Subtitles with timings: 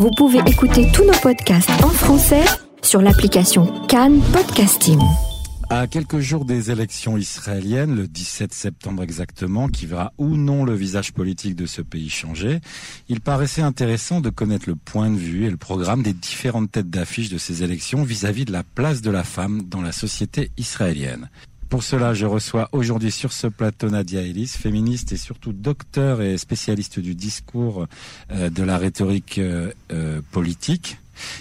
[0.00, 2.42] Vous pouvez écouter tous nos podcasts en français
[2.80, 4.98] sur l'application Cannes Podcasting.
[5.68, 10.72] À quelques jours des élections israéliennes, le 17 septembre exactement, qui verra ou non le
[10.72, 12.60] visage politique de ce pays changer,
[13.10, 16.88] il paraissait intéressant de connaître le point de vue et le programme des différentes têtes
[16.88, 21.28] d'affiche de ces élections vis-à-vis de la place de la femme dans la société israélienne.
[21.70, 26.36] Pour cela, je reçois aujourd'hui sur ce plateau Nadia Ellis, féministe et surtout docteur et
[26.36, 27.86] spécialiste du discours
[28.32, 30.98] euh, de la rhétorique euh, euh, politique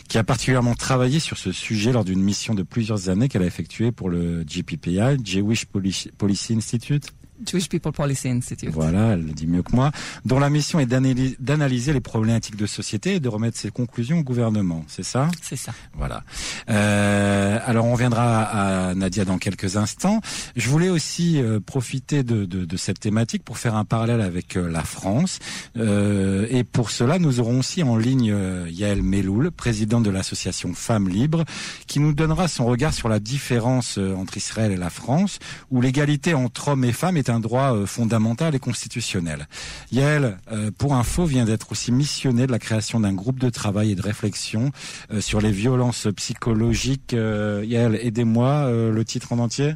[0.08, 3.48] qui a particulièrement travaillé sur ce sujet lors d'une mission de plusieurs années qu'elle a
[3.48, 7.12] effectuée pour le GPPI, Jewish Policy Institute.
[7.46, 8.70] Jewish People Policy Institute.
[8.72, 9.92] Voilà, elle le dit mieux que moi.
[10.26, 14.24] Dont la mission est d'analyser les problématiques de société et de remettre ses conclusions au
[14.24, 14.84] gouvernement.
[14.88, 15.30] C'est ça?
[15.42, 15.74] C'est ça.
[15.94, 16.24] Voilà.
[16.70, 20.22] Euh, alors on reviendra à Nadia dans quelques instants.
[20.56, 24.56] Je voulais aussi euh, profiter de, de, de, cette thématique pour faire un parallèle avec
[24.56, 25.40] euh, la France.
[25.78, 28.36] Euh, et pour cela, nous aurons aussi en ligne
[28.70, 31.46] Yael Meloul, présidente de l'association Femmes Libres,
[31.88, 36.34] qui nous donnera son regard sur la différence entre Israël et la France, où l'égalité
[36.34, 39.48] entre hommes et femmes est un droit euh, fondamental et constitutionnel.
[39.92, 43.92] Yael, euh, pour info, vient d'être aussi missionné de la création d'un groupe de travail
[43.92, 44.72] et de réflexion
[45.12, 47.14] euh, sur les violences psychologiques.
[47.14, 49.74] Yael, aidez-moi, le titre en entier?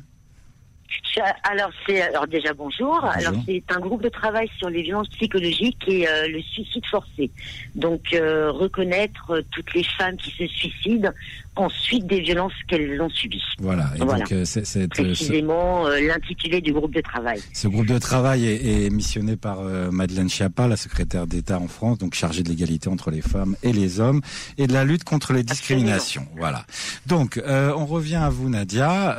[1.43, 3.03] Alors c'est alors déjà bonjour.
[3.05, 7.31] Alors c'est un groupe de travail sur les violences psychologiques et le suicide forcé.
[7.75, 11.11] Donc reconnaître toutes les femmes qui se suicident
[11.55, 13.43] ensuite des violences qu'elles ont subies.
[13.59, 13.91] Voilà.
[13.95, 17.39] Et donc, euh, c'est, euh, précisément euh, l'intitulé du groupe de travail.
[17.53, 21.97] Ce groupe de travail est, est missionné par Madeleine Schiappa, la secrétaire d'État en France,
[21.97, 24.21] donc chargée de l'égalité entre les femmes et les hommes
[24.57, 26.27] et de la lutte contre les discriminations.
[26.37, 26.65] Voilà.
[27.05, 29.17] Donc, on revient à vous, Nadia.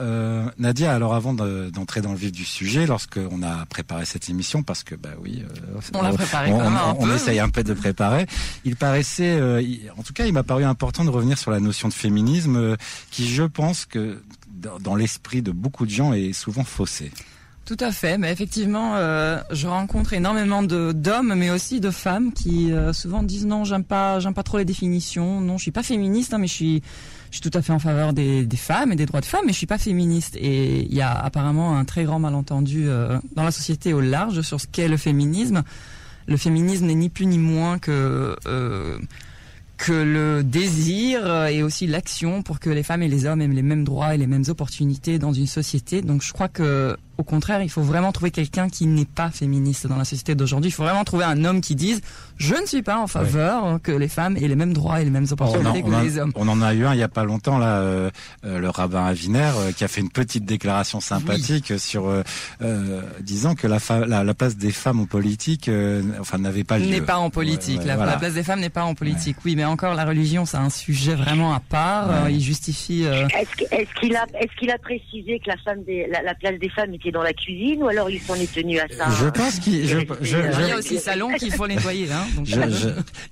[0.58, 1.34] Nadia, alors avant
[1.70, 5.44] d'entrer dans le vif du sujet, lorsqu'on a préparé cette émission, parce que bah oui,
[5.94, 8.26] on l'a préparé on, quand même un on, on essaye un peu de préparer.
[8.64, 9.40] Il paraissait,
[9.96, 12.76] en tout cas, il m'a paru important de revenir sur la notion de féminisme euh,
[13.10, 14.22] qui, je pense que
[14.80, 17.10] dans l'esprit de beaucoup de gens est souvent faussé.
[17.64, 22.34] Tout à fait, mais effectivement, euh, je rencontre énormément de d'hommes, mais aussi de femmes
[22.34, 25.40] qui euh, souvent disent non, j'aime pas, j'aime pas trop les définitions.
[25.40, 26.82] Non, je suis pas féministe, hein, mais je suis,
[27.30, 29.44] je suis tout à fait en faveur des, des, femmes et des droits de femmes,
[29.46, 30.36] mais je suis pas féministe.
[30.36, 32.86] Et il y a apparemment un très grand malentendu
[33.34, 35.62] dans la société au large sur ce qu'est le féminisme.
[36.26, 38.36] Le féminisme n'est ni plus ni moins que
[39.76, 43.62] que le désir et aussi l'action pour que les femmes et les hommes aient les
[43.62, 46.00] mêmes droits et les mêmes opportunités dans une société.
[46.00, 49.86] Donc je crois que au contraire, il faut vraiment trouver quelqu'un qui n'est pas féministe
[49.86, 50.70] dans la société d'aujourd'hui.
[50.70, 52.00] Il faut vraiment trouver un homme qui dise
[52.36, 55.10] je ne suis pas en faveur que les femmes aient les mêmes droits et les
[55.10, 56.32] mêmes opportunités que les hommes.
[56.34, 58.10] On en a eu un il y a pas longtemps là, euh,
[58.44, 62.12] euh, le rabbin Aviner euh, qui a fait une petite déclaration sympathique sur
[63.20, 65.70] disant que la, la, place des femmes en politique,
[66.20, 66.86] enfin n'avait pas lieu.
[66.86, 67.84] N'est pas en politique.
[67.84, 69.36] la, place des femmes n'est pas en politique.
[69.44, 72.28] Oui, mais encore la religion, c'est un sujet vraiment à part.
[72.28, 73.02] il justifie.
[73.04, 76.92] Est-ce qu'il a est-ce qu'il a précisé que la femme des, la, place des femmes
[77.12, 79.86] dans la cuisine ou alors ils s'en est tenus à ça Je pense qu'il.
[79.86, 82.08] Je, je, il y a aussi salon qu'il faut nettoyer.
[82.10, 82.48] Hein, donc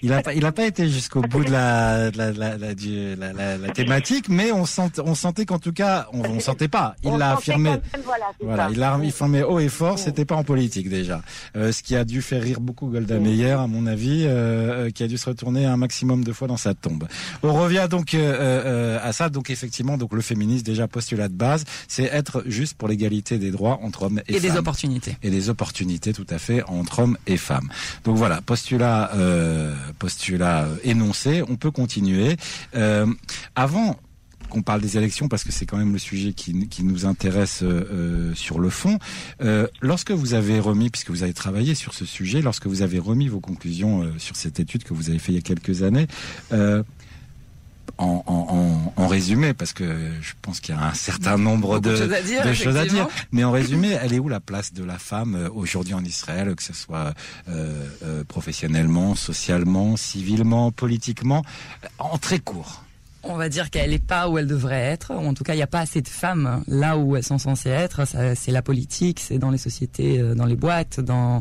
[0.02, 3.68] il n'a pas, il a pas été jusqu'au bout de la, la, la, la, la,
[3.70, 6.94] thématique, mais on, sent, on sentait qu'en tout cas, on, on sentait pas.
[7.04, 7.72] Il l'a affirmé.
[8.42, 9.98] voilà, il l'a affirmé haut et fort.
[9.98, 11.22] C'était pas en politique déjà.
[11.56, 15.02] Euh, ce qui a dû faire rire beaucoup Golda Meir, à mon avis, euh, qui
[15.02, 17.06] a dû se retourner un maximum de fois dans sa tombe.
[17.42, 19.28] On revient donc euh, à ça.
[19.28, 23.50] Donc effectivement, donc le féminisme déjà postulat de base, c'est être juste pour l'égalité des
[23.50, 25.16] droits entre hommes et, et des opportunités.
[25.22, 27.70] Et des opportunités, tout à fait, entre hommes et femmes.
[28.04, 31.42] Donc voilà, postulat, euh, postulat euh, énoncé.
[31.48, 32.36] On peut continuer.
[32.74, 33.06] Euh,
[33.54, 33.98] avant
[34.50, 37.60] qu'on parle des élections parce que c'est quand même le sujet qui, qui nous intéresse
[37.62, 38.98] euh, sur le fond.
[39.40, 42.98] Euh, lorsque vous avez remis, puisque vous avez travaillé sur ce sujet, lorsque vous avez
[42.98, 46.06] remis vos conclusions sur cette étude que vous avez fait il y a quelques années,
[48.02, 49.84] en, résumé, parce que
[50.20, 51.96] je pense qu'il y a un certain nombre de,
[52.54, 55.48] choses à dire, Mais en résumé, elle est où la place de la femme euh,
[55.54, 57.12] aujourd'hui en Israël, que ce soit
[57.48, 61.42] euh, euh, professionnellement, socialement, civilement, politiquement,
[61.98, 62.84] en très court?
[63.22, 65.12] On va dire qu'elle n'est pas où elle devrait être.
[65.12, 67.70] En tout cas, il n'y a pas assez de femmes là où elles sont censées
[67.70, 68.02] être.
[68.34, 71.40] C'est la politique, c'est dans les sociétés, dans les boîtes, dans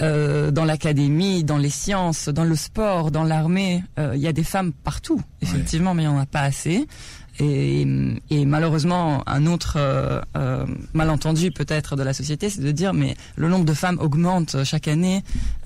[0.00, 3.84] euh, dans l'académie, dans les sciences, dans le sport, dans l'armée.
[3.98, 6.86] Euh, il y a des femmes partout, effectivement, mais il n'y en a pas assez.
[7.38, 7.86] Et,
[8.30, 13.16] et, malheureusement, un autre euh, euh malentendu peut-être de la société, c'est de dire mais
[13.36, 15.22] le nombre de femmes augmente chaque année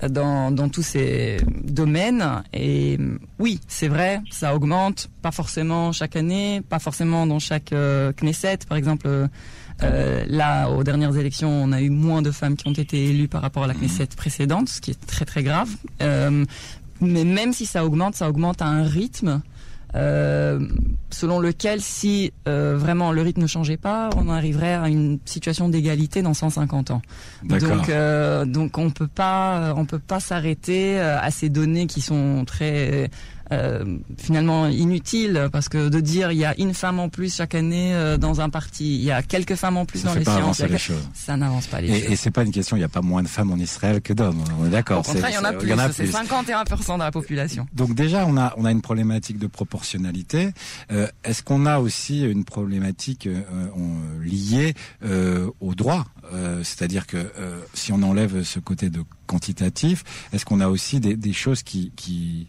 [0.09, 2.41] dans, dans tous ces domaines.
[2.53, 2.97] Et
[3.39, 7.73] oui, c'est vrai, ça augmente, pas forcément chaque année, pas forcément dans chaque
[8.21, 9.29] Knesset, par exemple.
[9.83, 13.27] Euh, là, aux dernières élections, on a eu moins de femmes qui ont été élues
[13.27, 15.69] par rapport à la Knesset précédente, ce qui est très très grave.
[16.01, 16.45] Euh,
[16.99, 19.41] mais même si ça augmente, ça augmente à un rythme
[19.95, 20.59] euh,
[21.09, 25.69] selon lequel si euh, vraiment le rythme ne changeait pas, on arriverait à une situation
[25.69, 27.01] d'égalité dans 150 ans.
[27.43, 32.43] Donc, euh, donc on peut pas, on peut pas s'arrêter à ces données qui sont
[32.45, 33.09] très
[33.51, 37.55] euh, finalement inutile parce que de dire il y a une femme en plus chaque
[37.55, 40.61] année euh, dans un parti, il y a quelques femmes en plus dans les sciences,
[41.13, 42.11] ça n'avance pas les et, choses.
[42.11, 44.13] Et c'est pas une question, il n'y a pas moins de femmes en Israël que
[44.13, 44.99] d'hommes, on est d'accord.
[44.99, 47.67] Au contraire, il y en a plus, c'est 51% de la population.
[47.73, 50.51] Donc déjà, on a on a une problématique de proportionnalité.
[50.91, 53.69] Euh, Est-ce qu'on a aussi une problématique euh,
[54.23, 54.73] liée
[55.03, 56.05] euh, au droit?
[56.61, 57.31] C'est-à-dire que
[57.73, 60.03] si on enlève ce côté de quantitatif,
[60.33, 62.47] est-ce qu'on a aussi des, des choses qui, qui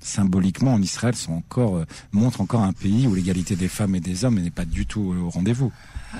[0.00, 4.00] symboliquement en Israël sont encore euh, montrent encore un pays où l'égalité des femmes et
[4.00, 5.72] des hommes n'est pas du tout au rendez-vous.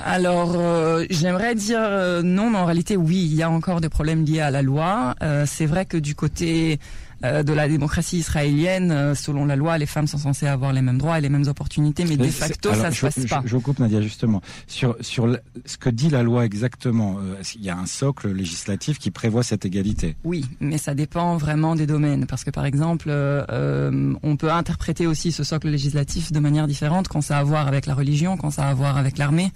[0.05, 3.89] Alors, euh, j'aimerais dire euh, non, mais en réalité, oui, il y a encore des
[3.89, 5.15] problèmes liés à la loi.
[5.47, 9.87] c'est vrai que du côté euh, de la démocratie israélienne, euh, selon la loi, les
[9.87, 12.91] femmes sont censées avoir les mêmes droits et les mêmes opportunités, mais de facto, ça
[12.91, 13.43] ne se passe pas.
[13.45, 15.37] Je, coupe Nadia justement sur sur
[15.67, 17.19] ce que dit la loi exactement.
[17.19, 20.17] Euh, il y a un socle législatif qui prévoit cette égalité?
[20.25, 25.33] Oui, mais ça dépend vraiment des domaines, parce que par exemple, on peut interpréter aussi
[25.33, 28.51] ce socle législatif de manière différente quand ça a à voir avec la religion, quand
[28.51, 29.51] ça a à voir avec l'armée,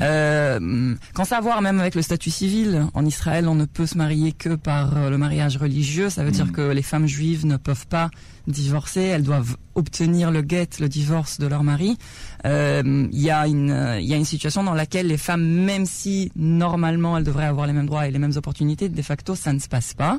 [0.00, 2.86] quand ça a à voir même avec le statut civil.
[2.94, 6.10] En Israël, on ne peut se marier que par le mariage religieux.
[6.10, 6.52] Ça veut dire mm.
[6.52, 8.10] que les femmes juives ne peuvent pas
[8.46, 11.96] divorcer, elles doivent obtenir le guet, le divorce de leur mari.
[12.44, 15.86] Euh, il y a une il y a une situation dans laquelle les femmes, même
[15.86, 19.52] si normalement elles devraient avoir les mêmes droits et les mêmes opportunités, de facto ça
[19.52, 20.18] ne se passe pas.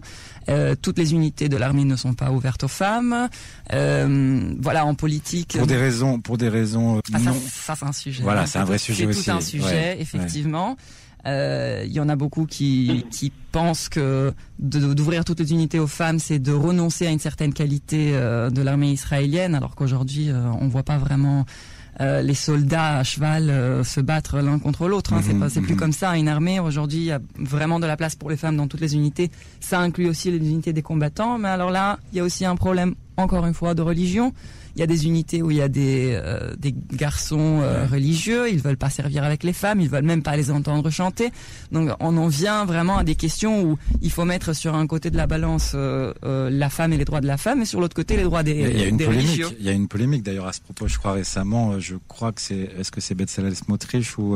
[0.50, 3.30] Euh, toutes les unités de l'armée ne sont pas ouvertes aux femmes.
[3.74, 5.56] Euh, voilà, en politique.
[5.58, 7.02] Pour des raisons, pour des raisons.
[7.14, 8.24] Ah, ça, c'est un sujet.
[8.24, 9.24] Voilà, c'est un vrai sujet aussi.
[9.24, 10.72] C'est tout un sujet, effectivement.
[10.72, 15.88] Euh, il y en a beaucoup qui, qui pensent que d'ouvrir toutes les unités aux
[15.88, 20.44] femmes, c'est de renoncer à une certaine qualité euh, de l'armée israélienne, alors qu'aujourd'hui, euh,
[20.60, 21.46] on voit pas vraiment
[21.98, 25.14] les soldats à cheval se battre l'un contre l'autre.
[25.14, 25.22] Hein.
[25.24, 25.80] c'est pas, c'est plus mhm.
[25.80, 26.18] comme ça.
[26.18, 28.82] Une armée aujourd'hui, il y a vraiment de la place pour les femmes dans toutes
[28.82, 29.32] les unités.
[29.62, 31.38] Ça inclut aussi les unités des combattants.
[31.38, 34.34] Mais alors là, il y a aussi un problème, encore une fois, de religion.
[34.76, 38.50] Il y a des unités où il y a des, euh, des garçons euh, religieux,
[38.52, 41.32] ils veulent pas servir avec les femmes, ils veulent même pas les entendre chanter.
[41.72, 45.10] Donc on en vient vraiment à des questions où il faut mettre sur un côté
[45.12, 46.14] de la balance euh,
[46.50, 48.52] la femme et les droits de la femme, et sur l'autre côté les droits des,
[48.52, 50.98] il y a une polémique, Il y a une polémique d'ailleurs à ce propos, je
[50.98, 54.36] crois récemment, je crois que c'est, est-ce que c'est Betzalel Smotrich ou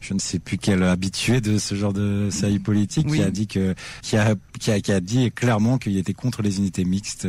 [0.00, 3.46] je ne sais plus quel habitué de ce genre de saillie politique qui a dit
[3.46, 7.28] que, qui a, qui a, qui a dit clairement qu'il était contre les unités mixtes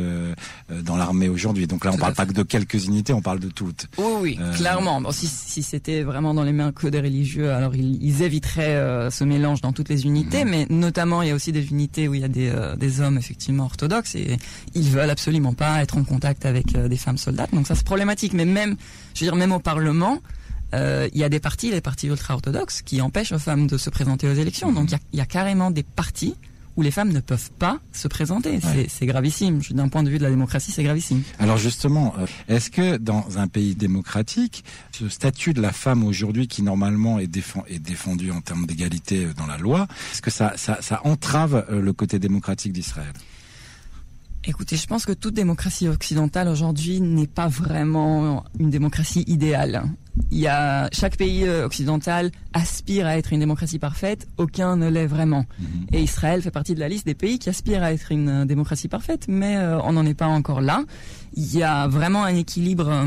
[0.68, 1.66] dans l'armée aujourd'hui.
[1.66, 3.86] Donc là on parle pas de quelques unités, on parle de toutes.
[3.98, 5.00] Oui, oui, euh, clairement.
[5.00, 9.10] Bon, si, si c'était vraiment dans les mains que des religieux, alors ils, éviteraient euh,
[9.10, 10.50] ce mélange dans toutes les unités, mhm.
[10.50, 13.00] mais notamment il y a aussi des unités où il y a des, euh, des
[13.00, 14.36] hommes effectivement orthodoxes et
[14.74, 17.52] ils veulent absolument pas être en contact avec des femmes soldates.
[17.52, 18.32] Donc ça c'est problématique.
[18.32, 18.76] Mais même,
[19.14, 20.18] je veux dire, même au Parlement,
[20.74, 24.28] il y a des partis, les partis ultra-orthodoxes, qui empêchent aux femmes de se présenter
[24.28, 24.72] aux élections.
[24.72, 26.34] Donc il y a, y a, carrément des partis
[26.76, 28.58] où les femmes ne peuvent pas se présenter.
[28.88, 29.60] C'est gravissime.
[29.70, 31.22] D'un point de vue de la démocratie, c'est gravissime.
[31.38, 36.48] Alors justement, euh, est-ce que dans un pays démocratique, ce statut de la femme aujourd'hui,
[36.48, 37.30] qui normalement est,
[37.68, 41.66] est défendu en termes d'égalité euh, dans la loi, est-ce que ça, ça, ça entrave
[41.70, 43.12] euh, le côté démocratique d'Israël?
[44.44, 49.84] Écoutez, je pense que toute démocratie occidentale aujourd'hui n'est pas vraiment une démocratie idéale.
[50.32, 54.88] Il y a chaque pays euh, occidental aspire à être une démocratie parfaite, aucun ne
[54.88, 55.46] l'est vraiment.
[55.60, 55.86] Mhm.
[55.92, 58.44] Et Israël fait partie de la liste des pays qui aspirent à être une euh,
[58.44, 60.82] démocratie parfaite, mais euh, on n'en est pas encore là.
[61.34, 63.06] Il y a vraiment un équilibre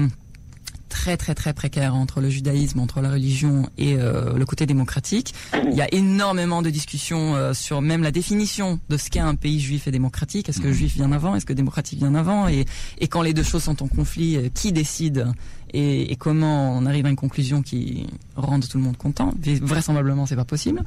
[0.89, 5.34] très très très précaire entre le judaïsme, entre la religion et euh, le côté démocratique.
[5.54, 9.36] Il y a énormément de discussions euh, sur même la définition de ce qu'est un
[9.36, 10.50] pays juif et démocratique.
[10.50, 11.36] Est-ce que juif vient avant?
[11.36, 12.48] Est-ce que démocratique vient avant?
[12.48, 12.65] Et,
[13.00, 15.27] et quand les deux choses sont en conflit, euh, qui décide?
[15.74, 19.34] Et, et, comment on arrive à une conclusion qui rende tout le monde content?
[19.62, 20.84] Vraisemblablement, c'est pas possible.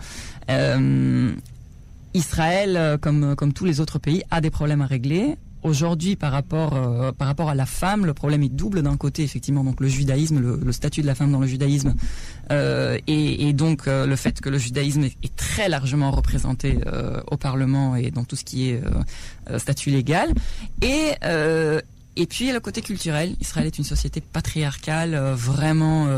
[2.14, 6.74] Israël, comme, comme tous les autres pays, a des problèmes à régler aujourd'hui par rapport
[6.74, 9.88] euh, par rapport à la femme, le problème est double d'un côté effectivement donc le
[9.88, 11.94] judaïsme, le, statut de la femme dans le judaïsme
[12.52, 16.78] euh, et, donc euh, le fait que le judaïsme est, très largement représenté
[17.30, 18.82] au Parlement et dans tout ce qui est
[19.56, 20.32] statut légal
[20.82, 21.12] et
[22.16, 26.08] et puis le côté culturel, Israël est une société patriarcale, vraiment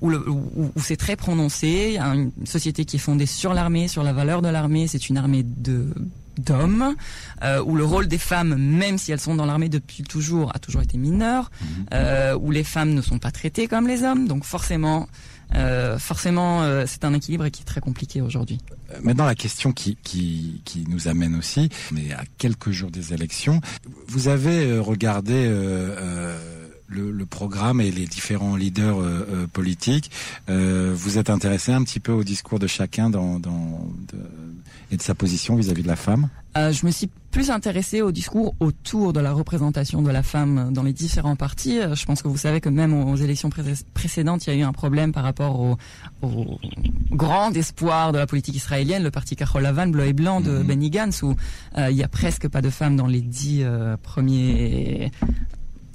[0.00, 1.98] où, où, où c'est très prononcé.
[1.98, 4.86] Une société qui est fondée sur l'armée, sur la valeur de l'armée.
[4.86, 5.92] C'est une armée de
[6.40, 6.94] d'hommes,
[7.42, 10.58] euh, où le rôle des femmes, même si elles sont dans l'armée depuis toujours, a
[10.58, 11.86] toujours été mineur, mhm.
[11.94, 14.26] euh, où les femmes ne sont pas traitées comme les hommes.
[14.26, 15.08] Donc forcément,
[15.54, 18.58] Euh, forcément, euh, c'est un équilibre qui est très compliqué aujourd'hui.
[19.02, 23.12] Maintenant, la question qui, qui, qui nous amène aussi, on est à quelques jours des
[23.12, 23.60] élections.
[24.06, 26.38] Vous avez regardé euh,
[26.86, 28.98] le, le, programme et les différents leaders
[29.52, 30.10] politiques.
[30.48, 34.18] vous êtes intéressé un petit peu au discours de chacun dans, dans de,
[34.90, 38.02] et de sa position vis-à-vis -vis de la femme euh, Je me suis plus intéressée
[38.02, 41.78] au discours autour de la représentation de la femme dans les différents partis.
[41.78, 43.50] Euh, je pense que vous savez que même aux élections
[43.94, 45.76] précédentes, il y a eu un problème par rapport au,
[46.22, 46.58] au
[47.12, 50.66] grand espoir de la politique israélienne, le parti Carol Lavan, bleu et blanc de mm-hmm.
[50.66, 51.36] Benny Gantz, où
[51.78, 55.12] euh, il y a presque pas de femmes dans les dix euh, premiers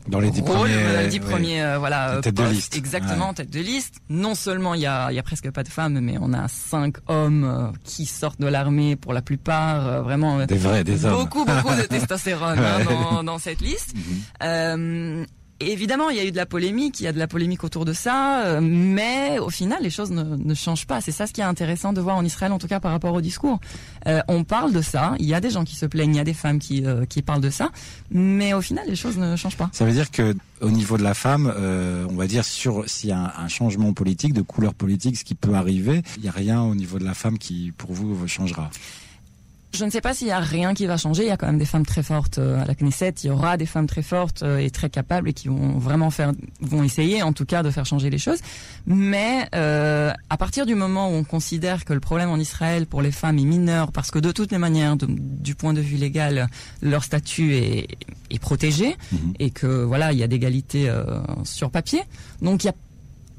[0.07, 2.75] dans les dix premiers, dix premiers euh, voilà, tête de liste.
[2.75, 3.95] Exactement, tête de liste.
[4.09, 6.97] Non seulement il y a, y a presque pas de femmes, mais on a cinq
[7.07, 10.45] hommes euh, qui sortent de l'armée pour la plupart, euh, vraiment.
[10.45, 11.23] Des vrais, des hommes.
[11.23, 13.95] Beaucoup, beaucoup de testostérone hein, dans, dans, cette liste.
[14.41, 15.25] Mhm
[15.59, 17.85] évidemment, il y a eu de la polémique, il y a de la polémique autour
[17.85, 21.01] de ça, euh, mais au final, les choses ne, changent pas.
[21.01, 23.13] C'est ça ce qui est intéressant de voir en Israël, en tout cas par rapport
[23.13, 23.59] au discours.
[24.07, 26.21] Euh, on parle de ça, il y a des gens qui se plaignent, il y
[26.21, 27.71] a des femmes qui, euh, qui parlent de ça,
[28.11, 29.69] mais au final, les choses ne changent pas.
[29.71, 31.53] Ça veut dire que au niveau de la femme,
[32.09, 35.25] on va dire sur s'il y a un, un, changement politique, de couleur politique, ce
[35.25, 38.25] qui peut arriver, il n'y a rien au niveau de la femme qui, pour vous,
[38.27, 38.69] changera.
[39.75, 41.23] Je ne sais pas s'il y a rien qui va changer.
[41.23, 43.13] Il y a quand même des femmes très fortes euh, à la Knesset.
[43.23, 46.09] Il y aura des femmes très fortes euh, et très capables et qui vont vraiment
[46.09, 48.39] faire, vont essayer en tout cas de faire changer les choses.
[48.85, 53.01] Mais euh, à partir du moment où on considère que le problème en Israël pour
[53.01, 56.47] les femmes est mineur, parce que de toutes les manières, du point de vue légal,
[56.81, 57.87] leur statut est,
[58.29, 59.33] est protégé mhm.
[59.39, 61.03] et que voilà, il y a d'égalité euh,
[61.43, 62.01] sur papier.
[62.41, 62.75] Donc il y a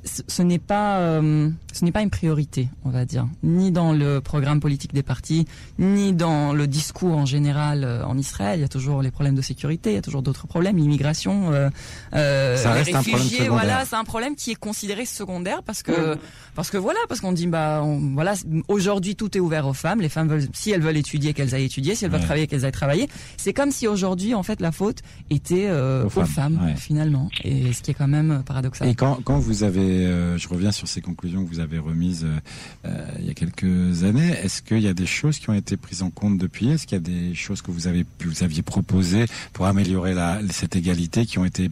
[0.06, 4.20] ce n'est pas euh, ce n'est pas une priorité, on va dire, ni dans le
[4.20, 5.46] programme politique des partis,
[5.78, 8.58] ni dans le discours en général euh, en Israël.
[8.58, 11.52] Il y a toujours les problèmes de sécurité, il y a toujours d'autres problèmes, l'immigration,
[11.52, 11.68] euh,
[12.14, 15.82] euh Ça reste réfugiés, un problème voilà, c'est un problème qui est considéré secondaire parce
[15.82, 16.16] que
[16.54, 17.84] parce que voilà, parce qu'on dit bah
[18.14, 18.34] voilà,
[18.68, 21.64] aujourd'hui tout est ouvert aux femmes, les femmes veulent si elles veulent étudier qu'elles aillent
[21.64, 23.08] étudier, si elles veulent travailler qu'elles aillent travailler.
[23.36, 27.90] C'est comme si aujourd'hui en fait la faute était aux, femmes, finalement, et ce qui
[27.90, 28.88] est quand même paradoxal.
[28.88, 32.24] Et quand quand vous avez euh, je reviens sur ces conclusions que vous avez remises
[32.24, 32.38] euh,
[32.86, 34.30] euh, il y a quelques années.
[34.42, 36.68] Est-ce qu'il y a des choses qui ont été prises en compte depuis?
[36.68, 40.14] Est-ce qu'il y a des choses que vous avez vous aviez proposées pour améliorer
[40.50, 41.70] cette égalité qui ont été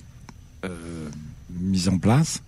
[1.51, 2.43] mises en place?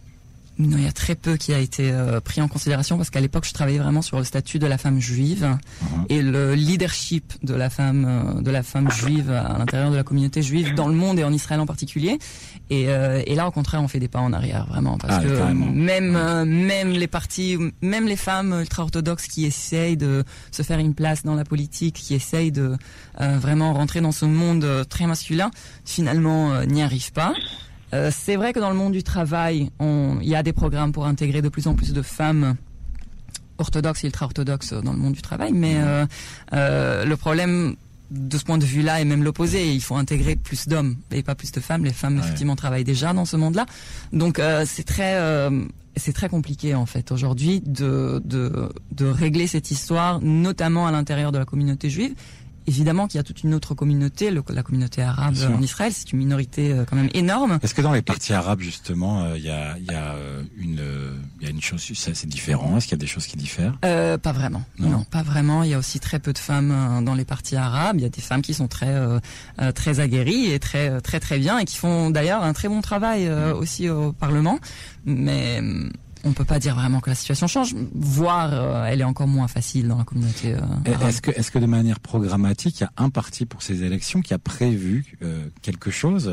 [0.58, 3.20] Non, il y a très peu qui a été euh, pris en considération parce qu'à
[3.20, 5.86] l'époque, je travaillais vraiment sur le statut de la femme juive uh-huh.
[6.08, 10.02] et le leadership de la femme euh, de la femme juive à l'intérieur de la
[10.02, 12.18] communauté juive dans le monde et en Israël en particulier.
[12.70, 15.22] Et, euh, et là, au contraire, on fait des pas en arrière vraiment parce ah,
[15.22, 20.94] que même même les partis, même les femmes ultra-orthodoxes qui essayent de se faire une
[20.94, 22.76] place dans la politique, qui essayent de
[23.18, 25.50] vraiment rentrer dans ce monde très masculin,
[25.84, 27.34] finalement n'y arrivent pas.
[27.94, 31.06] Euh, c'est vrai que dans le monde du travail, il y a des programmes pour
[31.06, 32.56] intégrer de plus en plus de femmes
[33.58, 36.04] orthodoxes et ultra-orthodoxes dans le monde du travail, mais euh,
[36.52, 37.76] euh, le problème
[38.10, 39.72] de ce point de vue-là est même l'opposé.
[39.72, 41.84] Il faut intégrer plus d'hommes et pas plus de femmes.
[41.84, 43.66] Les femmes effectivement travaillent déjà dans ce monde-là,
[44.12, 45.18] donc c'est très
[45.96, 51.32] c'est très compliqué en fait aujourd'hui de, de, de régler cette histoire, notamment à l'intérieur
[51.32, 52.14] de la communauté juive
[52.66, 56.10] Évidemment qu'il y a toute une autre communauté, le, la communauté arabe en Israël, c'est
[56.12, 57.58] une minorité euh, quand même énorme.
[57.62, 60.80] Est-ce que dans les partis arabes justement, euh, il y, a, y, a, euh, une,
[61.40, 62.76] il y a une chose, c'est différent?
[62.76, 63.78] Est-ce qu'il y a des choses qui diffèrent?
[63.84, 64.64] Euh, Pas vraiment.
[64.78, 65.04] Non.
[65.04, 65.62] pas vraiment.
[65.62, 67.96] Il y a aussi très peu de femmes dans les partis arabes.
[67.98, 68.94] Il y a des femmes qui sont très
[69.74, 73.30] très aguerries et très très très bien et qui font d'ailleurs un très bon travail
[73.30, 74.58] aussi au Parlement.
[75.04, 75.60] Mais
[76.26, 79.48] on peut pas dire vraiment que la situation change, voire euh, elle est encore moins
[79.48, 80.54] facile dans la communauté.
[80.54, 83.84] Euh, est-ce que, est-ce que de manière programmatique, il y a un parti pour ces
[83.84, 86.30] élections qui a prévu euh, quelque chose,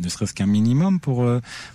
[0.00, 1.26] ne serait-ce qu'un minimum pour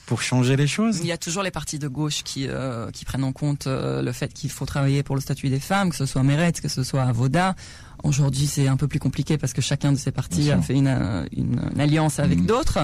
[0.06, 1.00] pour changer les choses?
[1.00, 2.48] Il y a toujours les partis de gauche qui
[2.94, 5.96] qui prennent en compte le fait qu'il faut travailler pour le statut des femmes, que
[5.96, 7.56] ce soit Meretz, que ce soit Avoda.
[8.04, 11.28] Aujourd'hui, c'est un peu plus compliqué parce que chacun de ces partis a fait une,
[11.32, 12.46] une, alliance avec mmh.
[12.46, 12.80] d'autres.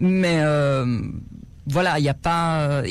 [0.00, 0.42] mais
[1.66, 2.60] voilà, il n'y a pas.
[2.60, 2.86] Euh,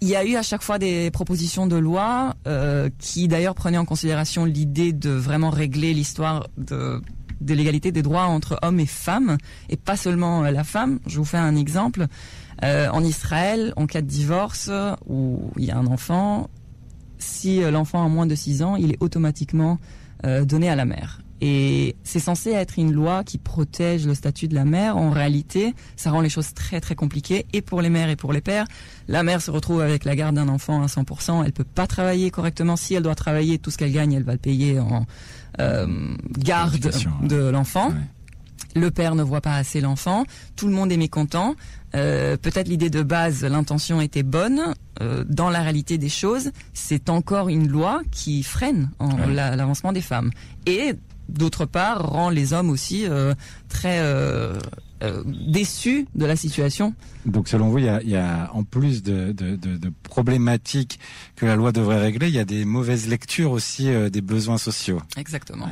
[0.00, 3.78] il y a eu à chaque fois des propositions de loi euh, qui d'ailleurs prenaient
[3.78, 7.00] en considération l'idée de vraiment régler l'histoire de,
[7.40, 9.38] l'égalité des droits entre hommes et femmes,
[9.70, 10.98] et pas seulement euh, la femme.
[11.06, 12.06] Je vous fais un exemple.
[12.62, 14.70] Euh, en Israël, en cas de divorce
[15.06, 16.48] où il y a un enfant,
[17.18, 19.78] si l'enfant a moins de 6 ans, il est automatiquement
[20.24, 21.20] donné à la mère.
[21.40, 24.96] Et c'est censé être une loi qui protège le statut de la mère.
[24.96, 28.32] En réalité, ça rend les choses très très compliquées et pour les mères et pour
[28.32, 28.66] les pères.
[29.08, 31.44] La mère se retrouve avec la garde d'un enfant à 100%.
[31.44, 32.76] Elle peut pas travailler correctement.
[32.76, 35.06] Si elle doit travailler, tout ce qu'elle gagne, elle va le payer en
[35.60, 35.86] euh,
[36.38, 37.92] garde de l'enfant.
[38.74, 40.24] le père ne voit pas assez l'enfant,
[40.54, 41.54] tout le monde est mécontent.
[41.94, 44.74] Euh, peut-être l'idée de base, l'intention était bonne.
[45.00, 48.90] Euh, dans la réalité des choses, c'est encore une loi qui freine
[49.28, 50.30] l'avancement des femmes.
[50.66, 50.94] Et
[51.28, 53.34] d'autre part, rend les hommes aussi euh,
[53.68, 54.02] très
[55.26, 56.94] déçus de la situation.
[57.26, 59.34] Donc selon vous, il y a, en plus de,
[60.02, 60.98] problématiques
[61.36, 65.02] que la loi devrait régler, il y a des mauvaises lectures aussi des besoins sociaux.
[65.16, 65.68] Exactement.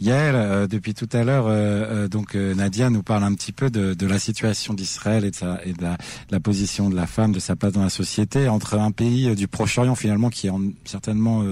[0.00, 3.68] Yael, euh, depuis tout à l'heure, euh, euh, donc Nadia nous parle un petit peu
[3.70, 5.84] de, la situation d'Israël et, de, sa, et de,
[6.30, 9.46] la, position de la femme, de sa place dans la société, entre un pays du
[9.46, 10.52] Proche-Orient finalement qui est
[10.84, 11.44] certainement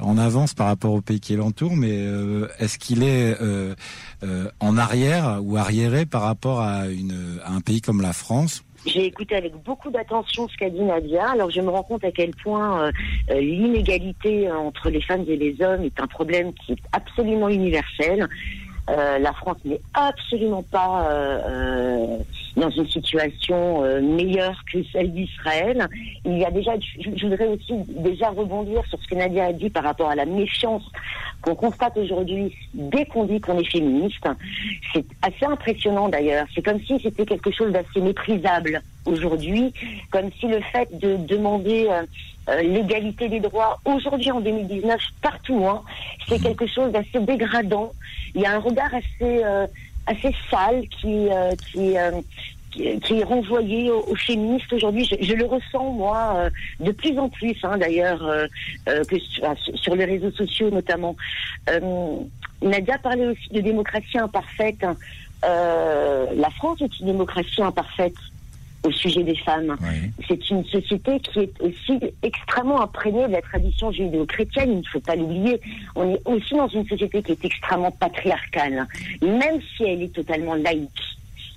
[0.00, 2.06] en avance par rapport au pays qui l'entoure, mais
[2.58, 3.36] est-ce qu'il est,
[4.60, 8.64] en arrière ou arriéré par rapport à, un pays comme la France?
[8.84, 11.30] J'ai écouté avec beaucoup d'attention ce qu'a dit Nadia.
[11.30, 12.92] Alors je me rends compte à quel point euh,
[13.30, 18.28] euh, l'inégalité entre les femmes et les hommes est un problème qui est absolument universel.
[18.90, 21.08] Euh, la France n'est absolument pas
[22.56, 25.88] dans une situation meilleure que celle d'Israël.
[26.24, 29.70] Il y a déjà, je, voudrais aussi déjà rebondir sur ce que Nadia a dit
[29.70, 30.82] par rapport à la méfiance
[31.42, 34.26] qu'on constate aujourd'hui dès qu'on dit qu'on est féministe.
[34.92, 36.46] C'est assez impressionnant d'ailleurs.
[36.54, 39.72] C'est comme si c'était quelque chose d'assez méprisable aujourd'hui,
[40.10, 42.02] comme si le fait de demander euh,
[42.48, 45.82] euh, l'égalité des droits aujourd'hui en 2019 partout, hein,
[46.28, 46.44] c'est mhm.
[46.44, 47.92] quelque chose d'assez dégradant.
[48.34, 49.66] Il y a un regard assez euh,
[50.06, 51.28] assez sale qui
[51.72, 51.96] qui
[52.72, 55.08] qui, est renvoyé aux, féministes aujourd'hui.
[55.20, 58.46] Je, le ressens moi euh, de plus en plus, hein, d'ailleurs, euh,
[58.88, 61.16] euh, que sur, les réseaux sociaux notamment.
[62.62, 64.84] Nadia parlait aussi de démocratie imparfaite.
[65.42, 68.14] la France est une démocratie imparfaite
[68.84, 69.76] au sujet des femmes.
[70.28, 75.00] C'est une société qui est aussi extrêmement imprégnée de la tradition judéo-chrétienne, il ne faut
[75.00, 75.60] pas l'oublier.
[75.94, 78.86] On est aussi dans une société qui est extrêmement patriarcale,
[79.22, 80.90] même si elle est totalement laïque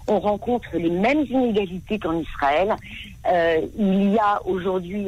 [0.07, 2.75] on rencontre les mêmes inégalités qu'en Israël.
[3.31, 5.07] Euh, il y a aujourd'hui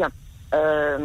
[0.53, 0.97] euh,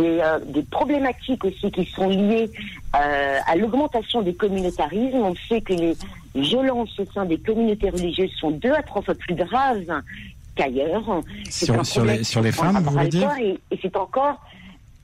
[0.00, 2.50] euh, des, problématiques aussi qui sont liées
[2.92, 5.18] à l'augmentation des communautarismes.
[5.18, 5.96] On sait que les
[6.34, 9.84] violences au sein des communautés religieuses sont deux à trois fois plus graves
[10.56, 11.22] qu'ailleurs.
[11.48, 14.40] Sur, sur, les, sur les femmes, vous voulez dire Et, c'est encore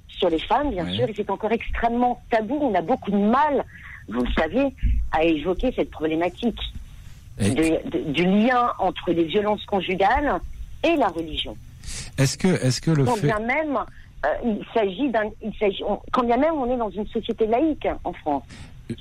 [0.08, 2.58] sur les femmes, bien sûr, et c'est encore extrêmement tabou.
[2.60, 3.64] On a beaucoup de mal,
[4.08, 4.74] vous le savez,
[5.12, 6.58] à évoquer cette problématique
[7.38, 10.40] du lien entre les violences conjugales
[10.82, 11.56] et la religion.
[12.18, 13.76] Est-ce que, est-ce que le quand Bien même,
[14.24, 15.30] euh, il s'agit d'un,
[16.12, 18.44] quand bien même on est dans une société laïque en France.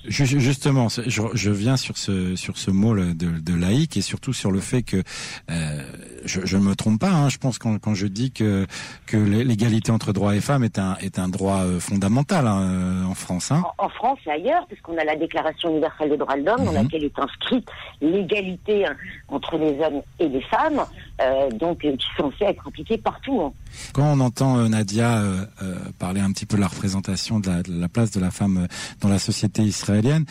[0.08, 4.52] Justement, je, je, viens sur ce sur ce mot de, de laïque et surtout sur
[4.52, 5.04] le fait que
[5.52, 5.84] euh,
[6.26, 7.12] je ne me trompe pas.
[7.12, 8.66] Hein, je pense quand, quand je dis que
[9.06, 13.04] que l'égalité entre droits et femmes est un est un droit euh, fondamental hein, euh,
[13.06, 13.52] en France.
[13.52, 13.64] Hein.
[13.78, 16.84] En, France et ailleurs, puisqu'on a la Déclaration universelle des droits de l'homme, dans mhm.
[16.84, 17.68] laquelle est inscrite
[18.02, 18.86] l'égalité
[19.28, 20.82] entre les hommes et les femmes,
[21.22, 23.54] euh, donc qui sont censée être appliquée partout.
[23.94, 25.22] Quand on entend Nadia
[26.00, 28.68] parler un petit peu de la représentation de la, de la place de la femme
[29.02, 30.26] dans la société israélienne.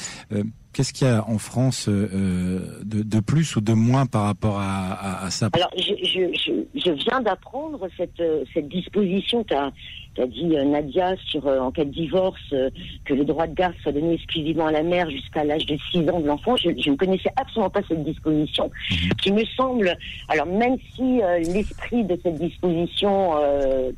[0.75, 5.31] Qu'est-ce qu'il y a en France euh, de, plus ou de moins par rapport à,
[5.31, 5.49] ça?
[5.53, 8.21] Alors, je, viens d'apprendre cette,
[8.53, 9.71] cette disposition qu'a
[10.19, 12.55] as dit euh, Nadia sur euh, en cas de divorce
[13.05, 16.09] que le droit de garde soit donné exclusivement à la mère jusqu'à l'âge de 6
[16.11, 16.57] ans de l'enfant.
[16.57, 19.15] Je, ne connaissais absolument pas cette disposition, mhm.
[19.23, 19.97] qui me semble.
[20.29, 21.21] Alors même si
[21.53, 23.33] l'esprit de cette disposition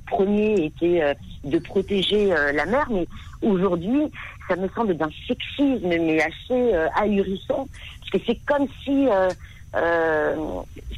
[0.06, 3.06] premier était de protéger la mère, mais
[3.42, 4.10] aujourd'hui
[4.48, 7.68] ça me semble d'un sexisme mais assez euh, ahurissant
[8.00, 9.28] parce que c'est comme si euh,
[9.74, 10.36] euh,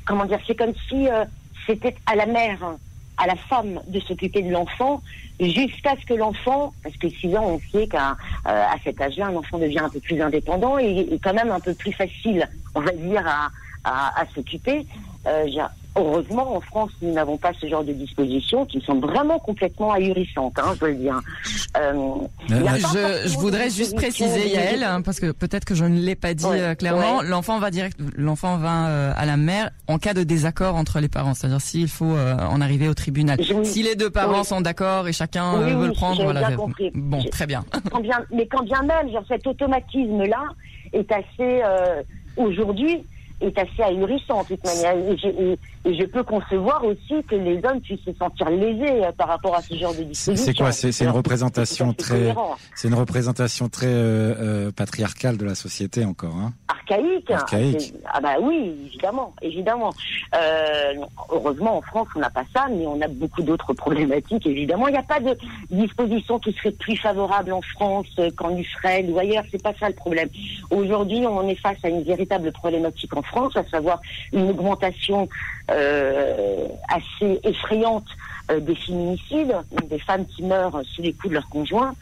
[0.07, 1.09] comment dire c'est comme si
[1.67, 2.59] c'était à la mère
[3.17, 5.03] à la femme de s'occuper de l'enfant
[5.41, 9.37] jusqu'à ce que l'enfant, parce que 6 ans, on sait qu'à à cet âge-là, un
[9.37, 12.93] enfant devient un peu plus indépendant et, quand même un peu plus facile, on va
[12.93, 13.51] dire, à,
[13.85, 14.87] à, à s'occuper.
[15.27, 15.47] Euh,
[15.99, 20.59] heureusement, en France, nous n'avons pas ce genre de dispositions qui sont vraiment complètement ahurissantes,
[20.59, 21.21] hein, je veux dire.
[21.77, 21.95] Euh,
[22.49, 26.35] je, je voudrais juste préciser, Yael, hein, parce que peut-être que je ne l'ai pas
[26.35, 30.23] dit euh, clairement, l'enfant va direct, l'enfant va euh, à la mère en cas de
[30.23, 33.39] désaccord entre les parents, c'est-à-dire s'il faut en arriver au tribunal.
[33.65, 36.51] si les deux parents sont d'accord et chacun veut le prendre, voilà.
[36.95, 37.65] Bon, très bien.
[37.91, 38.19] Quand bien.
[38.33, 40.43] Mais quand bien même, genre, cet automatisme-là
[40.93, 41.63] est assez
[42.37, 43.05] aujourd'hui
[43.41, 44.95] est assez ahurissant en toute manière.
[44.97, 45.59] Et
[45.95, 49.63] je, peux concevoir aussi que les hommes puissent se sentir lésés euh, par rapport à
[49.63, 50.47] ce genre de disposition.
[50.47, 52.35] C'est quoi C'est une représentation très,
[52.75, 54.35] c'est une représentation très euh,
[54.69, 56.37] euh, patriarcale de la société encore.
[56.37, 56.53] Hein
[56.91, 57.31] archaïque.
[57.31, 57.95] archaïque.
[58.13, 59.91] Ah bah oui, évidemment, évidemment.
[60.35, 60.95] Euh,
[61.31, 64.89] heureusement, en France, on n'a pas ça, mais on a beaucoup d'autres problématiques, évidemment.
[64.89, 65.37] Il n'y a pas de
[65.71, 69.45] disposition qui serait plus favorable en France qu'en Israël ou ailleurs.
[69.51, 70.29] C'est pas ça le problème.
[70.71, 74.01] Aujourd'hui, on est face à une véritable problématique en France, à savoir
[74.33, 75.29] une augmentation
[75.69, 78.07] assez effrayante
[78.51, 79.55] euh, des féminicides,
[79.91, 81.95] des femmes qui meurent sous les coups de leurs conjoints.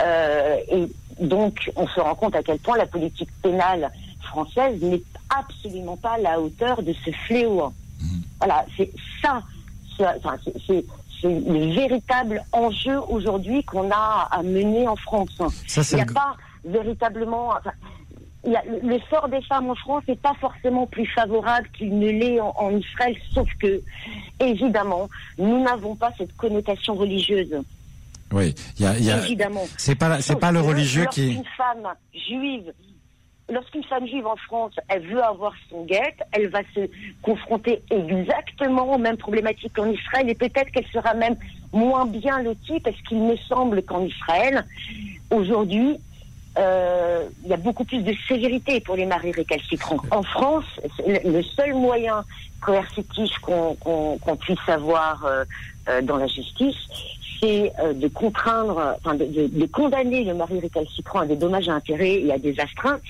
[0.00, 0.88] Euh, et
[1.20, 3.88] donc, on se rend compte à quel point la politique pénale
[4.20, 7.72] française n'est absolument pas à la hauteur de ce fléau.
[8.00, 8.06] Mmh.
[8.38, 9.42] Voilà, c'est ça,
[9.96, 10.84] c'est
[11.22, 15.30] le véritable enjeu aujourd'hui qu'on a à mener en France.
[15.38, 17.52] Il n'y a pas véritablement.
[18.44, 22.76] Le sort des femmes en France n'est pas forcément plus favorable qu'il ne l'est en,
[22.76, 23.80] Israël, sauf que,
[24.40, 27.54] évidemment, nous n'avons pas cette connotation religieuse.
[28.32, 29.18] Oui, il y a, y a...
[29.18, 29.64] évidemment.
[29.76, 31.34] C'est pas, c'est pas le religieux qui.
[31.34, 32.72] Une femme juive
[33.52, 36.88] lorsqu'une femme juive en France, elle veut avoir son guette, elle va se
[37.20, 41.36] confronter exactement aux mêmes problématiques qu'en Israël et peut-être qu'elle sera même
[41.72, 44.64] moins bien lotie parce qu'il me semble qu'en Israël,
[45.30, 45.98] aujourd'hui,
[46.58, 50.00] euh, il y a beaucoup plus de sévérité pour les maris récalcitrants.
[50.10, 50.64] En France,
[51.06, 52.24] le seul moyen
[52.60, 55.44] coercitif qu'on puisse avoir euh,
[55.88, 56.76] euh, dans la justice,
[57.40, 62.22] c'est de contraindre, enfin de, de, condamner le mari récalcitrant à des dommages à intérêts
[62.22, 63.02] et à des astreintes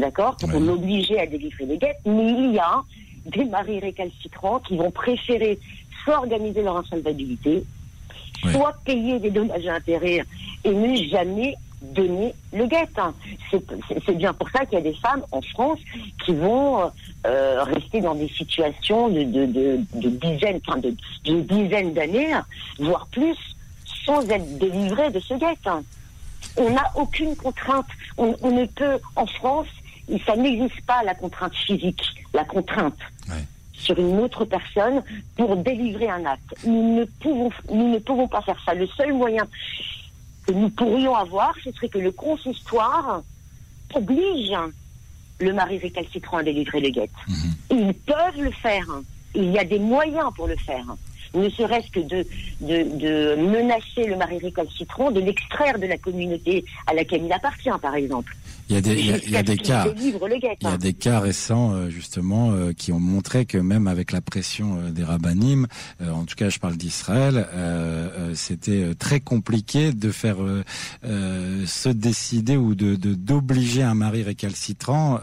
[0.00, 2.82] d'accord, pour l'obliger à délivrer les guettes, mais il y a
[3.26, 5.58] des maris récalcitrants qui vont préférer
[6.02, 7.64] soit organiser leur insolvabilité,
[8.50, 10.24] soit payer des dommages à intérêts
[10.64, 12.98] et ne jamais donner le guette.
[13.50, 15.78] C'est bien pour ça qu'il y a des femmes en France
[16.24, 16.90] qui vont
[17.26, 19.22] euh, rester dans des situations de,
[19.94, 22.34] dizaines, enfin de, dizaines d'années,
[22.78, 23.36] voire plus,
[24.04, 25.68] sans être délivrées de ce guette.
[26.56, 27.86] On n'a aucune contrainte.
[28.16, 29.68] on, ne peut, en France,
[30.26, 32.02] ça n'existe pas la contrainte physique,
[32.34, 32.98] la contrainte
[33.72, 35.02] sur une autre personne
[35.36, 36.54] pour délivrer un acte.
[36.64, 38.74] Nous ne pouvons, nous ne pouvons pas faire ça.
[38.74, 39.46] Le seul moyen
[40.50, 43.22] que nous pourrions avoir, ce serait que le consistoire
[43.94, 44.56] oblige
[45.38, 47.10] le mari récalcitrant à délivrer les guettes.
[47.28, 47.54] Mhm.
[47.70, 48.86] Ils peuvent le faire.
[49.34, 50.84] Il y a des moyens pour le faire
[51.34, 52.26] ne serait-ce que de,
[52.60, 57.94] de, menacer le mari récalcitrant, de l'extraire de la communauté à laquelle il appartient, par
[57.94, 58.36] exemple.
[58.70, 60.14] Il y a des, il y a, des cas, il
[60.62, 64.20] y a des cas récents euh, justement euh, qui ont montré que même avec la
[64.20, 65.66] pression euh, des rabbinim,
[66.00, 67.46] en tout cas je parle d'Israël,
[68.34, 70.36] c'était très compliqué de faire
[71.02, 75.18] se décider ou de d'obliger un mari récalcitrant,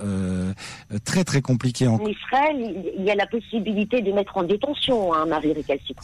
[1.05, 1.87] très très compliqué.
[1.87, 1.95] En...
[1.95, 5.96] en Israël, il y a la possibilité de mettre en détention un mari récalcitrant.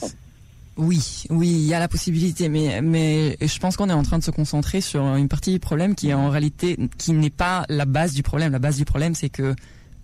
[0.75, 4.17] Oui, oui, il y a la possibilité, mais mais je pense qu'on est en train
[4.17, 7.65] de se concentrer sur une partie du problème qui est en réalité qui n'est pas
[7.69, 8.53] la base du problème.
[8.53, 9.55] La base du problème, c'est que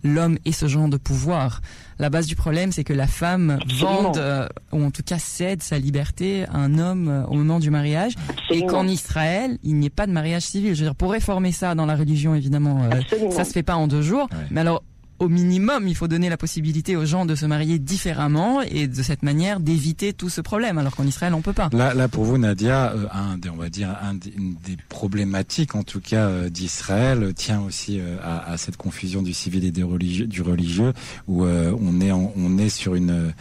[0.03, 1.61] l'homme ait ce genre de pouvoir.
[1.97, 5.61] La base du problème, c'est que la femme vende, euh, ou en tout cas cède
[5.61, 8.13] sa liberté à un homme euh, au moment du mariage,
[8.49, 10.75] et qu'en Israël, il n'y ait pas de mariage civil.
[10.75, 13.75] Je veux dire, pour réformer ça dans la religion, évidemment, euh, ça se fait pas
[13.75, 14.29] en deux jours.
[14.51, 14.83] Mais alors,
[15.19, 19.03] au minimum, il faut donner la possibilité aux gens de se marier différemment et de
[19.03, 21.69] cette manière d'éviter tout ce problème, alors qu'en Israël, on peut pas.
[21.73, 24.77] Là, là pour vous, Nadia, euh, un des, on va dire, un des, une des
[24.87, 29.65] problématiques, en tout cas, euh, d'Israël, tient aussi euh, à, à, cette confusion du civil
[29.65, 30.93] et religieux, du religieux,
[31.27, 33.33] où on est, on est sur une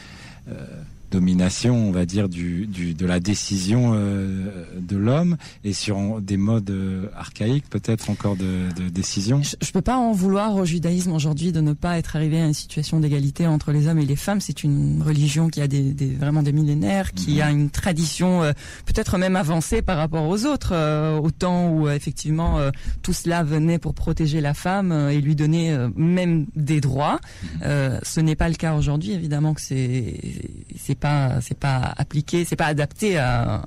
[1.11, 6.37] domination, on va dire, du, du de la décision euh, de l'homme et sur des
[6.37, 9.43] modes euh, archaïques, peut-être encore de, de décision.
[9.43, 12.47] Je, je peux pas en vouloir au judaïsme aujourd'hui de ne pas être arrivé à
[12.47, 14.41] une situation d'égalité entre les hommes et les femmes.
[14.41, 17.41] C'est une religion qui a des, des, vraiment des millénaires, qui mhm.
[17.41, 18.53] a une tradition euh,
[18.85, 20.75] peut-être même avancée par rapport aux autres,
[21.19, 22.59] au temps où effectivement
[23.03, 27.21] tout cela venait pour protéger la femme et lui donner même des droits.
[27.63, 28.01] Mhm.
[28.03, 32.57] ce n'est pas le cas aujourd'hui, évidemment que c'est c'est pas c'est pas appliqué, c'est
[32.57, 33.63] pas adapté à,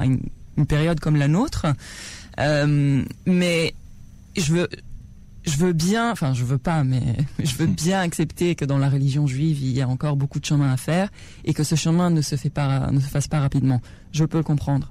[0.00, 0.20] une,
[0.66, 1.66] période comme la nôtre.
[2.38, 3.74] Euh, mais
[4.36, 4.68] je veux
[5.44, 8.88] je veux bien, enfin je veux pas, mais je veux bien accepter que dans la
[8.88, 11.08] religion juive il y a encore beaucoup de chemin à faire
[11.44, 13.80] et que ce chemin ne se fait pas, ne se fasse pas rapidement.
[14.12, 14.90] Je peux le comprendre,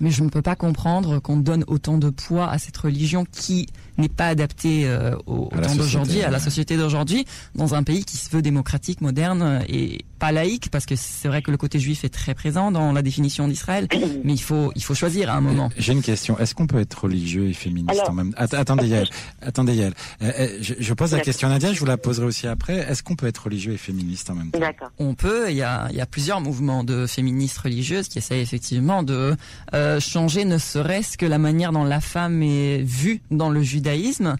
[0.00, 3.66] mais je ne peux pas comprendre qu'on donne autant de poids à cette religion qui
[3.98, 8.16] n'est pas adaptée euh, au, temps d'aujourd'hui, à la société d'aujourd'hui, dans un pays qui
[8.16, 12.04] se veut démocratique, moderne et pas laïque, parce que c'est vrai que le côté juif
[12.04, 13.88] est très présent dans la définition d'Israël,
[14.24, 15.70] mais il faut il faut choisir à un moment.
[15.76, 16.38] J'ai une question.
[16.38, 18.44] Est-ce qu'on peut être religieux et féministe en même temps?
[18.52, 19.08] Attendez Yael,
[19.42, 19.94] attendez Yael.
[20.22, 22.78] Euh, euh, je, je, pose la question à Nadia, je vous la poserai aussi après.
[22.78, 24.60] Est-ce qu'on peut être religieux et féministe en même temps?
[24.98, 25.50] On peut.
[25.50, 29.36] Il y a il y a plusieurs mouvements de féministes religieuses qui essayent effectivement de
[29.74, 34.36] euh, changer ne serait-ce que la manière dont la femme est vue dans le judaïsme